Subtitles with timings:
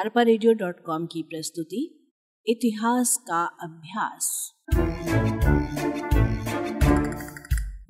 [0.00, 2.10] Arpa radio dot com की प्रस्तुति
[2.46, 4.52] इतिहास का अभ्यास।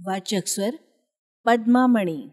[0.00, 0.78] वाचक स्वर
[1.46, 2.30] पद्मामणि।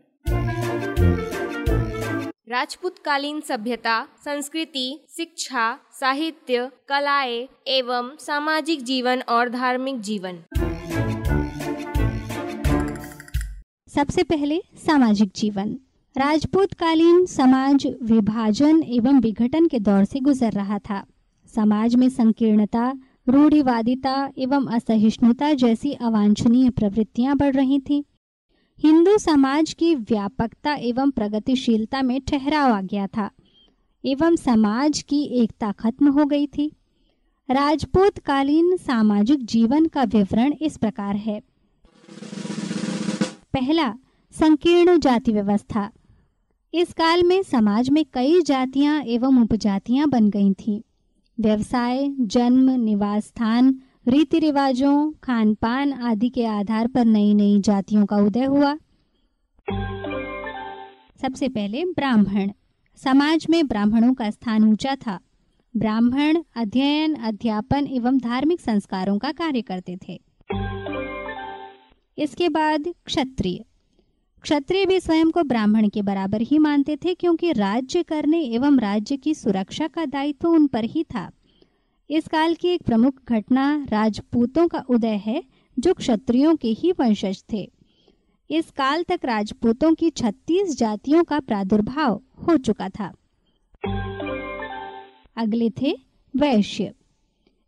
[2.50, 10.44] राजपूत कालीन सभ्यता संस्कृति शिक्षा साहित्य कलाएँ एवं सामाजिक जीवन और धार्मिक जीवन।
[13.96, 15.80] सबसे पहले सामाजिक जीवन।
[16.20, 21.06] राजपूत कालीन समाज विभाजन एवं विघटन के दौर से गुजर रहा था।
[21.56, 22.94] समाज में संकीर्णता,
[23.30, 28.04] रूढ़िवादिता एवं असहिष्णुता जैसी अवांछनीय प्रवृत्तियाँ बढ़ रही थीं।
[28.80, 33.30] हिंदू समाज की व्यापकता एवं प्रगतिशीलता में ठहराव आ गया था
[34.06, 36.72] एवं समाज की एकता खत्म हो गई थी।
[37.50, 41.42] राजपूत कालीन सामाजिक जीवन का विवरण इस प्रकार है।
[43.54, 43.94] पहला,
[44.34, 45.90] संकीर्ण जाति व्यवस्था।
[46.74, 50.82] इस काल में समाज में कई जातियाँ एवं उपजातियाँ बन गई थीं।
[51.40, 58.06] व्यवसाय, जन्म, निवास स्थान रीति रिवाजों खान पान आदि के आधार पर नई नई जातियों
[58.06, 58.76] का उदय हुआ।
[61.22, 62.52] सबसे पहले ब्राह्मण।
[62.98, 65.20] समाज में ब्राह्मणों का स्थान ऊँचा था।
[65.78, 70.22] ब्राह्मण अध्ययन, अध्यापन एवं धार्मिक संस्कारों का कार्य करते थे।
[72.18, 73.66] इसके बाद क्षत्रिय।
[74.42, 79.18] क्षत्रिय भी स्वयं को ब्राह्मण के बराबर ही मानते थे, क्योंकि राज्य करने एवं राज्य
[79.18, 81.32] की सुरक्षा का दायित्व उन पर ही था।
[82.10, 85.44] इस काल की एक प्रमुख घटना राजपूतों का उदय है,
[85.80, 87.72] जो क्षत्रियों के ही वंशज थे।
[88.52, 93.14] इस काल तक राजपूतों की 36 जातियों का प्रादुर्भाव हो चुका था।
[95.38, 95.96] अगले थे
[96.36, 96.94] वैश्य।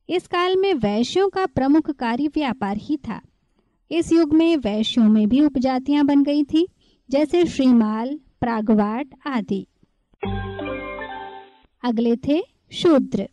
[0.10, 3.22] इस काल में वैश्यों का प्रमुख कार्य व्यापार ही था।
[3.92, 6.68] इस युग में वैश्यों में भी उपजातियाँ बन गई थी,
[7.10, 9.68] जैसे श्रीमाल, प्रागवाट आदि।
[11.84, 13.30] अगले थे शूद्र।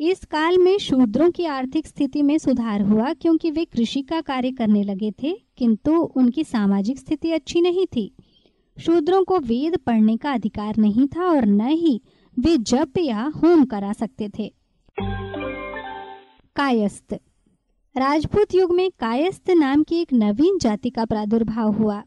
[0.00, 4.52] इस काल में शूद्रों की आर्थिक स्थिति में सुधार हुआ, क्योंकि वे कृषि का कार्य
[4.52, 8.14] करने लगे थे, किंतु उनकी सामाजिक स्थिति अच्छी नहीं थी।
[8.80, 12.02] शूद्रों को वेद पढ़ने का अधिकार नहीं था और न ही
[12.38, 14.54] वे जप या होम करा सकते थे।
[16.56, 17.18] कायस्थ।
[17.98, 22.02] राजपूत युग में कायस्थ नाम की एक नवीन जाति का प्रादुर्भाव हुआ।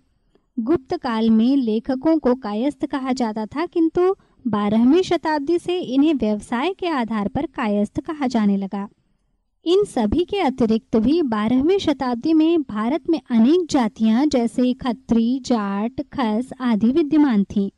[0.60, 4.16] गुप्त काल में लेखकों को कायस्थ कहा जाता था, किंतु
[4.48, 8.88] बारहवीं शताब्दी से इन्हें व्यवसाय के आधार पर कायस्थ कहा जाने लगा।
[9.66, 16.02] इन सभी के अतिरिक्त भी बारहवीं शताब्दी में भारत में अनेक जातियाँ, जैसे खत्री, जाट,
[16.02, 17.70] खस आदि विद्यमान थीं।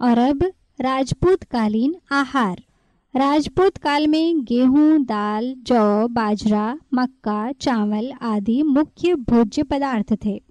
[0.00, 2.62] और अब राजपूत कालीन आहार।
[3.16, 10.42] राजपूत काल में गेहूँ, दाल, जौ, बाजरा, मक्का, चावल आदि मुख्य भोज्य पदार्थ थे।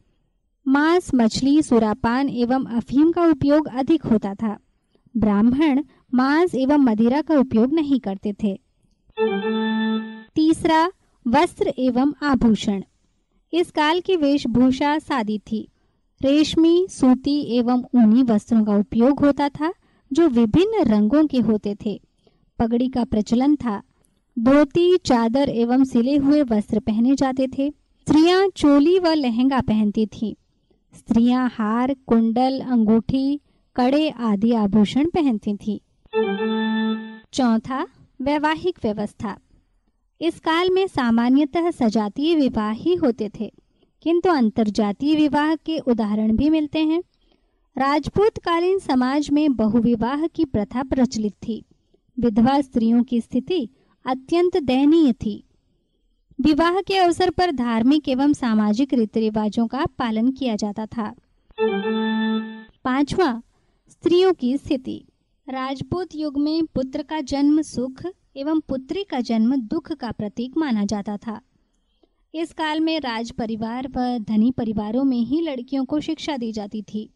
[0.68, 4.60] मांस, मछली, सुरापान एवं अफीम का उपयोग अधिक होता था।
[5.18, 5.84] ब्राह्मण
[6.14, 8.60] मांस एवं मदिरा का उपयोग नहीं करते थे।
[10.36, 10.92] तीसरा,
[11.28, 12.84] वस्त्र एवं आभूषण।
[13.54, 15.70] इस काल की वेशभूषा सादी थी।
[16.22, 19.74] रेशमी, सूती एवं ऊनी वस्त्रों का उपयोग होता था,
[20.14, 22.11] जो विभिन्न रंगों के होते थे।
[22.62, 23.82] पगड़ी का प्रचलन था।
[24.38, 30.34] धोती, चादर एवं सिले हुए वस्त्र पहने जाते थे। स्त्रियाँ चोली व लहंगा पहनती थीं।
[30.94, 33.40] स्त्रियाँ हार, कुंडल, अंगूठी,
[33.76, 35.80] कड़े आदि आभूषण पहनती थीं।
[37.34, 37.88] चौथा,
[38.22, 39.38] वैवाहिक व्यवस्था।
[40.22, 43.52] इस काल में सामान्यतः सजातीय विवाह ही होते थे,
[44.02, 47.02] किंतु अंतरजातीय विवाह के उदाहरण भी मिलते हैं।
[47.78, 51.64] राजपूत कालीन समाज में बहुविवाह की प्रथा प्रचलित थी।
[52.20, 53.70] विधवा स्त्रियों की स्थिति
[54.06, 55.44] अत्यंत दयनीय थी।
[56.42, 61.16] विवाह के अवसर पर धार्मिक एवं सामाजिक रीति रिवाजों का पालन किया जाता था।
[62.84, 63.42] पांचवा,
[63.90, 65.06] स्त्रियों की स्थिति।
[65.50, 68.06] राजपूत युग में पुत्र का जन्म सुख
[68.38, 71.42] एवं पुत्री का जन्म दुख का प्रतीक माना जाता था।
[72.36, 76.82] इस काल में राज परिवार व धनी परिवारों में ही लड़कियों को शिक्षा दी जाती
[76.82, 77.10] थी।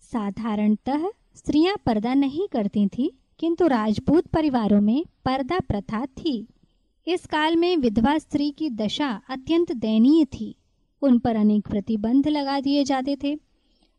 [0.00, 6.48] साधारणतः स्त्रियाँ पर्दा नहीं करती थी। किंतु राजपूत परिवारों में पर्दा प्रथा थी।
[7.06, 10.56] इस काल में विधवा स्त्री की दशा अत्यंत दयनीय थी।
[11.02, 13.34] उन पर अनेक प्रतिबंध लगा दिए जाते थे।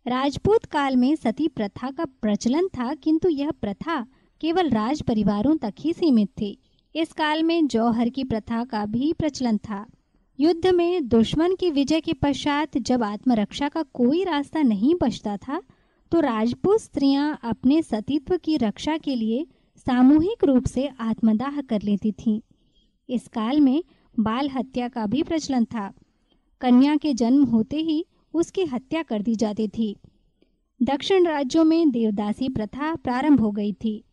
[0.08, 4.08] राजपूत काल में सती प्रथा का प्रचलन था, किंतु यह प्रथा
[4.42, 6.58] केवल राज परिवारों तक ही सीमित थी।
[6.96, 9.86] इस काल में जौहर की प्रथा का भी प्रचलन था।
[10.40, 15.62] युद्ध में दुश्मन की विजय के पश्चात जब आत्मरक्षा का कोई रास्ता नहीं बचता था
[16.14, 22.12] तो राजपूत स्त्रियाँ अपने सतीत्व की रक्षा के लिए सामूहिक रूप से आत्मदाह कर लेती
[22.12, 22.42] थीं।
[23.10, 23.84] इस काल में
[24.20, 25.94] बाल हत्या का भी प्रचलन था।
[26.62, 29.96] कन्या के जन्म होते ही उसकी हत्या कर दी जाती थी।
[30.84, 34.04] दक्षिण राज्यों में देवदासी प्रथा प्रारंभ हो गई थी।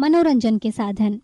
[0.00, 1.20] मनोरंजन के साधन।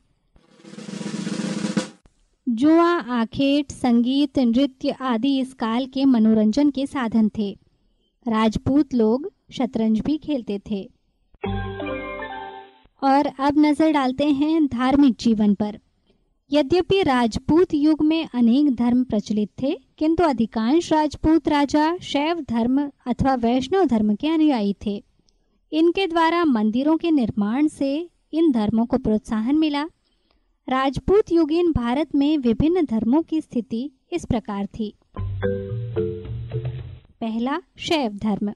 [2.48, 7.69] जुआ, आखेट, संगीत, नृत्य आदि इस काल के मनोरंजन के साधन थे।
[8.30, 10.82] राजपूत लोग शतरंज भी खेलते थे।
[13.02, 15.78] और अब नज़र डालते हैं धार्मिक जीवन पर।
[16.52, 23.34] यद्यपि राजपूत युग में अनेक धर्म प्रचलित थे, किंतु अधिकांश राजपूत राजा शैव धर्म अथवा
[23.34, 25.04] वैष्णव धर्म के अनुयायी थे।
[25.72, 29.82] इनके द्वारा मंदिरों के निर्माण से इन धर्मों को प्रोत्साहन मिला।
[30.68, 34.94] राजपूत युगीन भारत में विभिन्न धर्मों की स्थिति इस प्रकार थी।
[37.20, 38.52] पहला शैव धर्म।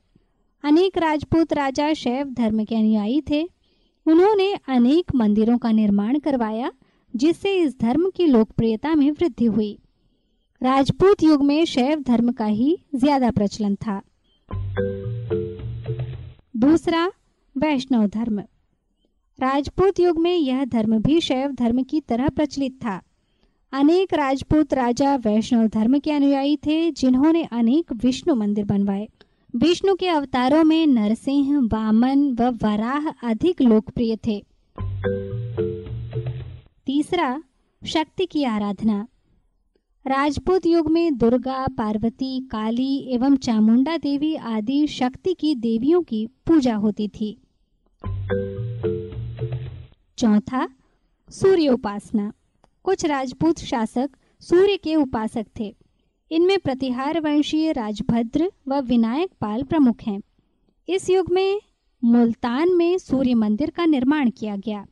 [0.65, 3.43] अनेक राजपूत राजा शैव धर्म के अनुयायी थे।
[4.07, 6.73] उन्होंने अनेक मंदिरों का निर्माण करवाया,
[7.17, 9.79] जिससे इस धर्म की लोकप्रियता में वृद्धि हुई।
[10.63, 14.01] राजपूत युग में शैव धर्म का ही ज़्यादा प्रचलन था।
[16.57, 17.13] दूसरा,
[17.57, 18.41] वैष्णव धर्म।
[19.39, 23.01] राजपूत युग में यह धर्म भी शैव धर्म की तरह प्रचलित था।
[23.75, 29.09] अनेक राजपूत राजा वैष्णव धर्म के अनुयायी थे, जिन्होंने अनेक विष्णु मंदिर बनवाए।
[29.57, 34.45] विष्णु के अवतारों में नरसिंह, वामन व वराह अधिक लोकप्रिय थे।
[36.87, 37.43] तीसरा,
[37.87, 39.09] शक्ति की आराधना।
[40.07, 46.75] राजपूत युग में दुर्गा, पार्वती, काली एवं चामुंडा देवी आदि शक्ति की देवियों की पूजा
[46.75, 47.39] होती थी।
[50.19, 50.69] चौथा
[51.31, 52.33] सूर्य उपासना
[52.85, 54.11] कुछ राजपूत शासक
[54.41, 55.77] सूर्य के उपासक थे।
[56.31, 60.21] इनमें प्रतिहार वंशीय राजभद्र व विनायक पाल प्रमुख हैं।
[60.89, 61.61] इस युग में
[62.05, 64.87] मुल्तान में सूर्य मंदिर का निर्माण किया गया।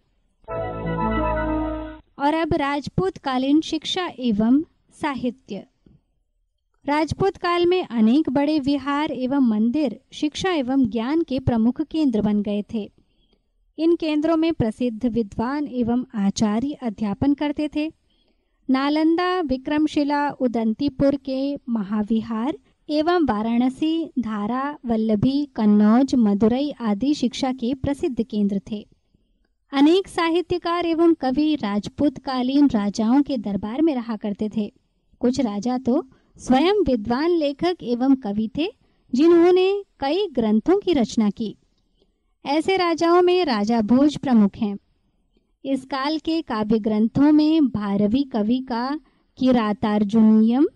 [2.18, 4.62] और अब राजपूत कालीन शिक्षा एवं
[5.02, 5.66] साहित्य।
[6.86, 12.42] राजपूत काल में अनेक बड़े विहार एवं मंदिर शिक्षा एवं ज्ञान के प्रमुख केंद्र बन
[12.42, 12.92] गए थे।
[13.78, 17.92] इन केंद्रों में प्रसिद्ध विद्वान एवं आचार्य अध्यापन करते थे।
[18.70, 22.58] नालंदा, विक्रमशिला, उदंतीपुर के महाविहार
[22.90, 28.86] एवं वाराणसी, धारा, वल्लभी, कन्नौज, मदुरई आदि शिक्षा के प्रसिद्ध केंद्र थे।
[29.72, 34.72] अनेक साहित्यकार एवं कवि राजपूत कालीन राजाओं के दरबार में रहा करते थे।
[35.20, 36.06] कुछ राजा तो
[36.38, 38.68] स्वयं विद्वान लेखक एवं कवि थे,
[39.14, 41.56] जिन्होंने कई ग्रंथों की रचना की।
[42.46, 44.76] ऐसे राजाओं में राजा भोज प्रमुख हैं।
[45.64, 49.00] इस काल के काव्य ग्रंथों में भारवी कवि का
[49.38, 50.66] किरातार्जुनियम,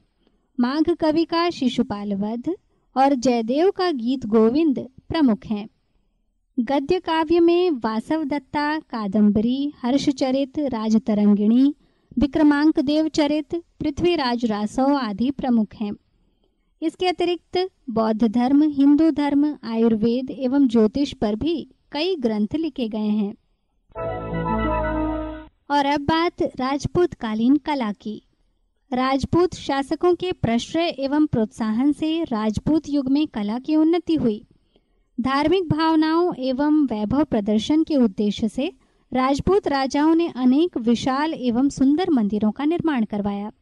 [0.60, 2.54] माघ कवि का शिशुपाल वध
[2.96, 5.68] और जयदेव का गीत गोविंद प्रमुख हैं।
[6.60, 11.74] गद्य काव्य में वासव दत्ता कादम्बरी हर्षचरित, राजतरंगिणी
[12.18, 15.92] विक्रमांक देव चरित, पृथ्वीराज रासव आदि प्रमुख हैं।
[16.82, 23.08] इसके अतिरिक्त बौद्ध धर्म, हिंदू धर्म, आयुर्वेद एवं ज्योतिष पर भी कई ग्रंथ लिखे गए
[23.08, 23.34] हैं।
[25.70, 28.22] और अब बात राजपूत कालीन कला की।
[28.92, 34.44] राजपूत शासकों के प्रश्रय एवं प्रोत्साहन से राजपूत युग में कला की उन्नति हुई।
[35.20, 38.72] धार्मिक भावनाओं एवं वैभव प्रदर्शन के उद्देश्य से
[39.12, 43.52] राजपूत राजाओं ने अनेक विशाल एवं सुंदर मंदिरों का निर्माण करवाया।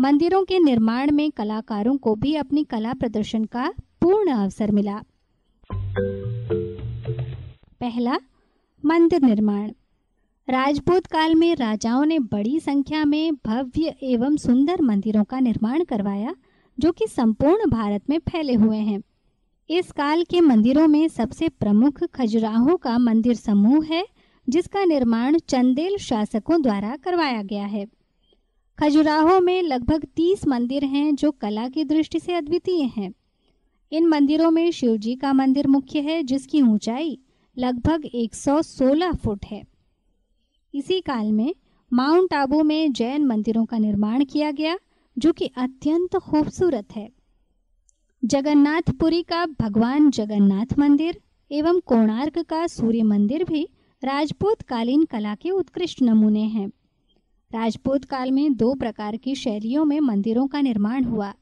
[0.00, 5.02] मंदिरों के निर्माण में कलाकारों को भी अपनी कला प्रदर्शन का पूर्ण अवसर मिला।
[7.80, 8.18] पहला,
[8.84, 9.70] मंदिर निर्माण।
[10.50, 16.34] राजपूत काल में राजाओं ने बड़ी संख्या में भव्य एवं सुंदर मंदिरों का निर्माण करवाया,
[16.80, 19.02] जो कि संपूर्ण भारत में फैले हुए हैं।
[19.70, 24.06] इस काल के मंदिरों में सबसे प्रमुख खजुराहो का मंदिर समूह है,
[24.48, 27.97] जिसका निर्माण चंदेल शासकों द्वारा करवाया गया है।
[28.78, 33.12] खजुराहो में लगभग तीस मंदिर हैं जो कला की दृष्टि से अद्वितीय हैं।
[33.92, 37.18] इन मंदिरों में शिव जी का मंदिर मुख्य है, जिसकी ऊंचाई
[37.58, 39.62] लगभग 116 फुट है।
[40.74, 41.54] इसी काल में
[41.92, 44.78] माउंट आबू में जैन मंदिरों का निर्माण किया गया,
[45.18, 47.10] जो कि अत्यंत खूबसूरत है।
[48.24, 51.20] जगन्नाथपुरी का भगवान जगन्नाथ मंदिर
[51.52, 53.68] एवं कोणार्क का सूर्य मंदिर भी
[54.04, 56.70] राजपूत कालीन कला के उत्कृष्ट नमूने हैं।
[57.54, 61.34] राजपूत काल में दो प्रकार की शैलियों में मंदिरों का निर्माण हुआ।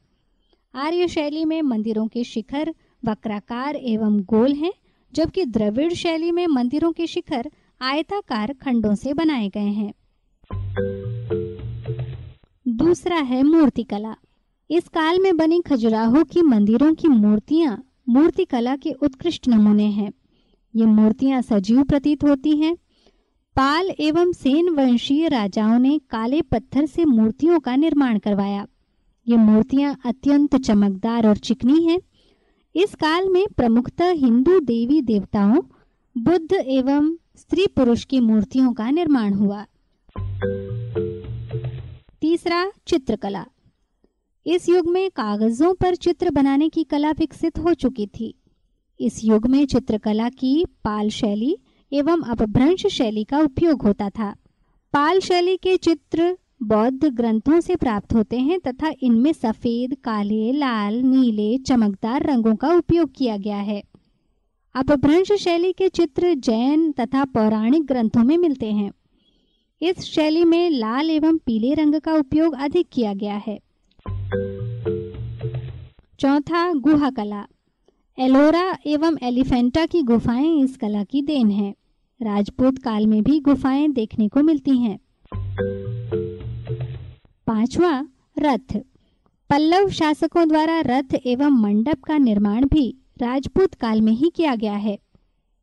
[0.75, 4.73] आर्य शैली में मंदिरों के शिखर वक्राकार एवं गोल हैं,
[5.15, 9.93] जबकि द्रविड़ शैली में मंदिरों के शिखर आयताकार खंडों से बनाए गए हैं।
[12.69, 14.17] दूसरा है मूर्तिकला।
[14.71, 20.13] इस काल में बनी खजुराहो की मंदिरों की मूर्तियाँ मूर्तिकला के उत्कृष्ट नमूने हैं।
[20.77, 22.77] ये मूर्तियाँ सजीव प्रतीत होती हैं
[23.57, 28.67] पाल एवं सेन वंशीय राजाओं ने काले पत्थर से मूर्तियों का निर्माण करवाया।
[29.29, 32.01] ये मूर्तियाँ अत्यंत चमकदार और चिकनी हैं।
[32.77, 35.63] इस काल में प्रमुखतः हिंदू देवी देवताओं,
[36.19, 39.67] बुद्ध एवं स्त्री पुरुष की मूर्तियों का निर्माण हुआ।
[42.21, 43.47] तीसरा, चित्रकला।
[44.47, 48.35] इस युग में कागजों पर चित्र बनाने की कला विकसित हो चुकी थी।
[49.01, 51.59] इस युग में चित्रकला की पाल शैली
[51.93, 54.37] एवं अपभ्रंश शैली का उपयोग होता था।
[54.93, 60.95] पाल शैली के चित्र बौद्ध ग्रंथों से प्राप्त होते हैं तथा इनमें सफ़ेद, काले, लाल,
[60.95, 63.83] नीले, चमकदार रंगों का उपयोग किया गया है।
[64.75, 68.93] अपभ्रंश शैली के चित्र जैन तथा पौराणिक ग्रंथों में मिलते हैं।
[69.83, 73.59] इस शैली में लाल एवं पीले रंग का उपयोग अधिक किया गया है।
[76.21, 77.47] चौथा, गुहा कला।
[78.19, 81.75] एलोरा एवं एलिफेंटा की गुफाएँ इस कला की देन है।
[82.23, 84.99] राजपूत काल में भी गुफाएँ देखने को मिलती हैं।
[87.47, 88.07] पांचवा,
[88.39, 88.77] रथ।
[89.51, 94.77] पल्लव शासकों द्वारा रथ एवं मंडप का निर्माण भी राजपूत काल में ही किया गया
[94.77, 94.99] है।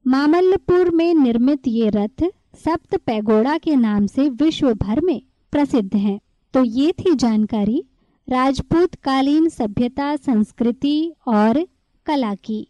[0.07, 2.23] मामल्लपुर में निर्मित ये रथ
[2.55, 6.19] सप्त पैगोड़ा के नाम से विश्व भर में प्रसिद्ध हैं।
[6.53, 7.83] तो ये थी जानकारी
[8.29, 11.67] राजपूत कालीन सभ्यता, संस्कृति और
[12.05, 12.67] कला की।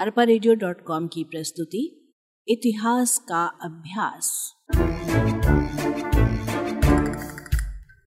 [0.00, 2.12] अरपा रेडियो डॉट कॉम की प्रस्तुति
[2.48, 4.54] इतिहास का अभ्यास।